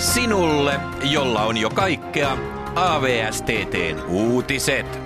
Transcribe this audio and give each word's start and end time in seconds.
Sinulle, 0.00 0.80
jolla 1.02 1.42
on 1.42 1.56
jo 1.56 1.70
kaikkea, 1.70 2.36
AVSTTn 2.74 4.02
uutiset. 4.08 5.00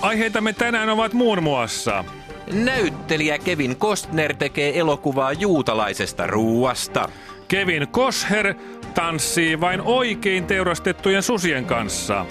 Aiheitamme 0.00 0.52
tänään 0.52 0.88
ovat 0.88 1.12
muun 1.12 1.42
muassa 1.42 2.04
Näyttelijä 2.52 3.38
Kevin 3.38 3.76
Costner 3.76 4.36
tekee 4.36 4.78
elokuvaa 4.78 5.32
juutalaisesta 5.32 6.26
ruuasta. 6.26 7.08
Kevin 7.48 7.88
Kosher 7.88 8.54
tanssii 8.94 9.60
vain 9.60 9.80
oikein 9.80 10.46
teurastettujen 10.46 11.22
susien 11.22 11.64
kanssa. 11.64 12.26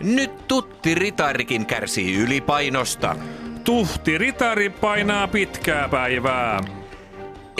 Nyt 0.00 0.48
tutti 0.48 0.94
ritarikin 0.94 1.66
kärsii 1.66 2.16
ylipainosta. 2.16 3.16
Tuhti 3.64 4.18
ritari 4.18 4.70
painaa 4.70 5.28
pitkää 5.28 5.88
päivää. 5.88 6.60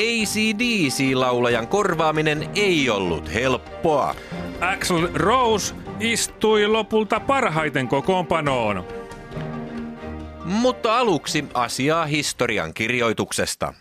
ACDC-laulajan 0.01 1.67
korvaaminen 1.69 2.51
ei 2.55 2.91
ollut 2.91 3.34
helppoa. 3.34 4.15
Axel 4.61 5.09
Rose 5.15 5.75
istui 6.01 6.67
lopulta 6.67 7.20
parhaiten 7.20 7.89
kokoonpanoon. 7.89 8.84
Mutta 10.45 10.98
aluksi 10.98 11.45
asiaa 11.55 12.06
historian 12.06 12.75
kirjoituksesta. 12.75 13.75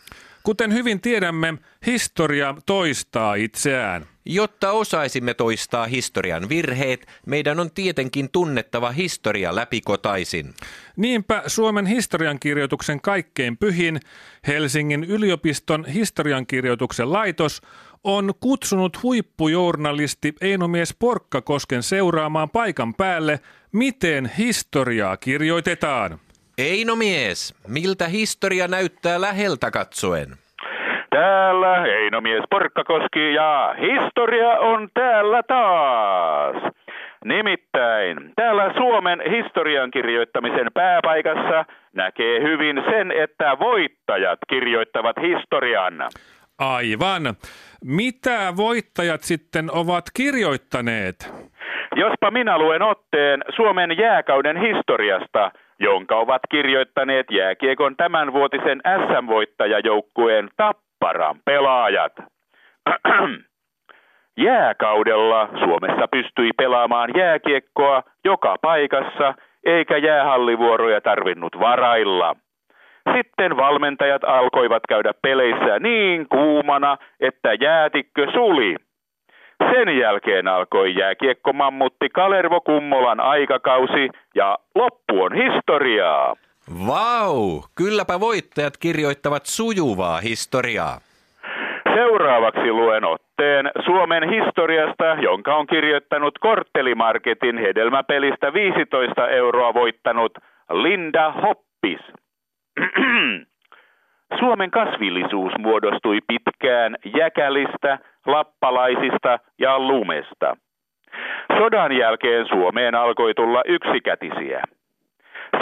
Kuten 0.44 0.74
hyvin 0.74 1.02
tiedämme, 1.02 1.54
historia 1.86 2.56
toistaa 2.66 3.36
itseään. 3.36 4.06
Jotta 4.26 4.72
osaisimme 4.72 5.34
toistaa 5.34 5.86
historian 5.86 6.50
virheet, 6.50 7.08
meidän 7.26 7.60
on 7.60 7.72
tietenkin 7.72 8.30
tunnettava 8.32 8.92
historia 8.92 9.56
läpikotaisin. 9.56 10.54
Niinpä 10.98 11.44
Suomen 11.48 11.86
historiankirjoituksen 11.86 13.02
kaikkein 13.02 13.58
pyhin 13.58 14.00
Helsingin 14.48 15.04
yliopiston 15.04 15.86
historiankirjoituksen 15.86 17.14
laitos 17.14 17.62
on 18.04 18.34
kutsunut 18.40 19.04
huippujournalisti 19.04 20.34
Einomies 20.42 20.96
Porkkakosken 21.00 21.84
seuraamaan 21.84 22.50
paikan 22.50 22.94
päälle, 22.94 23.40
miten 23.72 24.32
historiaa 24.38 25.18
kirjoitetaan. 25.18 26.20
Eino 26.58 26.96
mies, 26.96 27.56
miltä 27.68 28.08
historia 28.08 28.68
näyttää 28.68 29.22
läheltä 29.22 29.72
katsoen? 29.72 30.28
Täällä 31.10 31.86
Einomies 31.86 32.44
Porkkakoski 32.50 33.34
ja 33.34 33.76
historia 33.82 34.50
on 34.50 34.90
täällä 34.94 35.44
taas. 35.44 36.56
Nimittäin 37.26 38.18
täällä 38.36 38.74
Suomen 38.78 39.22
historian 39.32 39.92
kirjoittamisen 39.92 40.68
pääpaikassa 40.74 41.66
näkee 41.94 42.42
hyvin 42.42 42.84
sen, 42.90 43.12
että 43.12 43.58
voittajat 43.60 44.40
kirjoittavat 44.50 45.16
historian. 45.22 45.94
Aivan. 46.60 47.24
Mitä 47.86 48.54
voittajat 48.58 49.22
sitten 49.22 49.72
ovat 49.72 50.06
kirjoittaneet? 50.14 51.34
Jospa 51.96 52.32
minä 52.32 52.58
luen 52.58 52.82
otteen 52.82 53.44
Suomen 53.56 53.98
jääkauden 53.98 54.58
historiasta, 54.58 55.52
jonka 55.84 56.16
ovat 56.16 56.42
kirjoittaneet 56.52 57.32
jääkiekon 57.32 57.96
tämänvuotisen 57.96 58.82
SM-voittajajoukkueen 58.86 60.50
Tapparan 60.58 61.40
pelaajat. 61.46 62.14
Jääkaudella 64.38 65.50
Suomessa 65.64 66.08
pystyi 66.08 66.52
pelaamaan 66.58 67.10
jääkiekkoa 67.18 68.04
joka 68.26 68.56
paikassa, 68.62 69.34
eikä 69.64 69.98
jäähallivuoroja 69.98 71.02
tarvinnut 71.02 71.60
varailla. 71.60 72.36
Sitten 73.18 73.58
valmentajat 73.58 74.24
alkoivat 74.24 74.84
käydä 74.90 75.12
peleissä 75.22 75.80
niin 75.80 76.28
kuumana, 76.30 76.98
että 77.20 77.54
jäätikkö 77.54 78.32
suli. 78.34 78.76
Sen 79.72 79.98
jälkeen 79.98 80.48
alkoi 80.48 80.96
jääkiekko 80.96 81.54
mammutti 81.54 82.10
Kalervo 82.10 82.62
Kummolan 82.62 83.20
aikakausi 83.20 84.10
ja 84.36 84.58
loppu 84.76 85.24
on 85.24 85.34
historiaa. 85.34 86.36
Vau, 86.88 87.62
kylläpä 87.76 88.20
voittajat 88.20 88.78
kirjoittavat 88.78 89.46
sujuvaa 89.46 90.20
historiaa. 90.20 90.98
Seuraavaksi 91.96 92.72
luen 92.72 93.06
otteen 93.06 93.72
Suomen 93.86 94.30
historiasta, 94.30 95.06
jonka 95.22 95.56
on 95.56 95.68
kirjoittanut 95.68 96.40
Korttelimarketin 96.40 97.58
hedelmäpelistä 97.58 98.54
15 98.54 99.28
euroa 99.28 99.74
voittanut 99.74 100.32
Linda 100.72 101.32
Hoppis. 101.32 102.00
Suomen 104.40 104.72
kasvillisuus 104.72 105.54
muodostui 105.60 106.20
pitkään 106.28 106.96
jäkälistä, 107.18 108.00
lappalaisista 108.28 109.40
ja 109.60 109.80
lumesta. 109.80 110.58
Sodan 111.58 111.92
jälkeen 111.92 112.48
Suomeen 112.48 112.96
alkoi 112.96 113.34
tulla 113.34 113.62
yksikätisiä. 113.66 114.64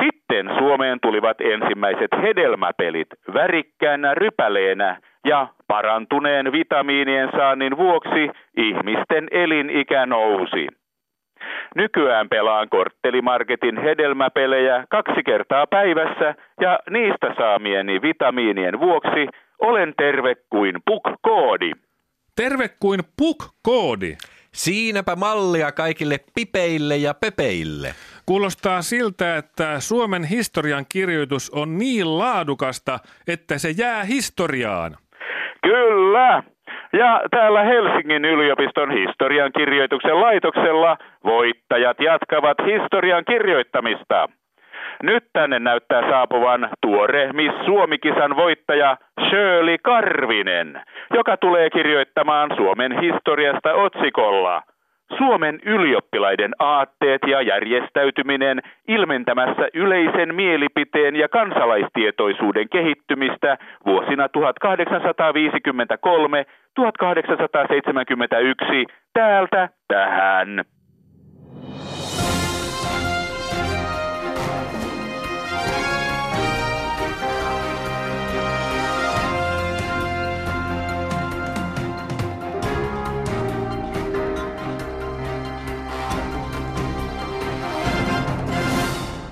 Sitten 0.04 0.50
Suomeen 0.58 1.00
tulivat 1.02 1.42
ensimmäiset 1.42 2.12
hedelmäpelit 2.22 3.08
värikkäänä 3.34 4.14
rypäleenä 4.14 4.98
ja 5.26 5.48
parantuneen 5.68 6.52
vitamiinien 6.52 7.30
saannin 7.38 7.78
vuoksi 7.78 8.30
ihmisten 8.58 9.28
elinikä 9.32 10.06
nousi. 10.06 10.68
Nykyään 11.76 12.30
pelaan 12.30 12.70
korttelimarketin 12.70 13.78
hedelmäpelejä 13.78 14.84
kaksi 14.90 15.24
kertaa 15.24 15.68
päivässä 15.68 16.36
ja 16.62 16.80
niistä 16.90 17.34
saamieni 17.38 18.02
vitamiinien 18.02 18.80
vuoksi 18.80 19.28
olen 19.62 19.94
terve 19.98 20.36
kuin 20.50 20.76
puk-koodi. 20.86 21.72
Terve 22.36 22.70
kuin 22.80 23.00
puk-koodi. 23.18 24.18
Siinäpä 24.54 25.16
mallia 25.16 25.72
kaikille 25.72 26.18
pipeille 26.36 26.98
ja 26.98 27.14
pepeille. 27.14 27.88
Kuulostaa 28.26 28.82
siltä, 28.82 29.38
että 29.38 29.80
Suomen 29.80 30.24
historian 30.24 30.86
kirjoitus 30.94 31.50
on 31.50 31.78
niin 31.78 32.18
laadukasta, 32.18 33.00
että 33.28 33.58
se 33.58 33.70
jää 33.78 34.04
historiaan. 34.04 34.92
Kyllä. 35.64 36.44
Ja 36.94 37.22
täällä 37.32 37.64
Helsingin 37.64 38.26
yliopiston 38.26 38.92
historian 38.92 39.52
kirjoituksen 39.52 40.22
laitoksella 40.22 40.98
voittajat 41.24 41.98
jatkavat 42.00 42.58
historian 42.66 43.26
kirjoittamista. 43.26 44.30
Nyt 45.04 45.24
tänne 45.34 45.60
näyttää 45.60 46.10
saapuvan 46.10 46.70
tuore 46.82 47.34
Miss 47.34 47.56
Suomikisan 47.66 48.36
voittaja 48.36 48.98
Shirley 49.30 49.78
Karvinen, 49.84 50.82
joka 51.14 51.38
tulee 51.38 51.70
kirjoittamaan 51.70 52.52
Suomen 52.56 53.00
historiasta 53.02 53.74
otsikolla 53.74 54.62
Suomen 55.18 55.60
ylioppilaiden 55.66 56.52
aatteet 56.60 57.22
ja 57.28 57.42
järjestäytyminen 57.42 58.62
ilmentämässä 58.88 59.68
yleisen 59.74 60.36
mielipiteen 60.36 61.16
ja 61.16 61.30
kansalaistietoisuuden 61.30 62.70
kehittymistä 62.70 63.58
vuosina 63.86 64.28
1853-1871 64.28 64.32
täältä 69.14 69.70
tähän. 69.88 70.66